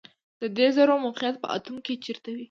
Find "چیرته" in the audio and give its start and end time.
2.03-2.29